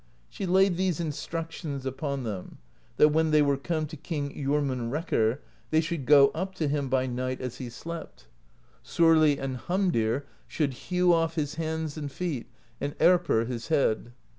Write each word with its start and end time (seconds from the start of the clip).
She 0.29 0.47
laid 0.47 0.77
these 0.77 0.99
instructions 0.99 1.85
upon 1.85 2.23
them: 2.23 2.57
that, 2.97 3.09
when 3.09 3.29
they 3.29 3.43
were 3.43 3.55
come 3.55 3.85
to 3.85 3.95
King 3.95 4.33
Jormunrekkr, 4.33 5.37
they 5.69 5.79
should 5.79 6.07
go 6.07 6.29
up 6.29 6.55
to 6.55 6.67
him 6.67 6.89
by 6.89 7.05
night 7.05 7.39
as 7.39 7.57
he 7.57 7.69
slept: 7.69 8.25
THE 8.83 8.87
POESY 8.89 8.89
OF 8.89 8.89
SKALDS 8.89 9.39
159 9.41 9.45
Sorli 9.45 9.45
and 9.45 9.57
Hamdir 9.67 10.25
should 10.47 10.73
hew 10.73 11.13
off 11.13 11.35
his 11.35 11.53
hands 11.61 11.97
and 11.97 12.11
feet, 12.11 12.47
and 12.79 12.97
Erpr 12.97 13.45
his 13.45 13.67
head. 13.67 14.13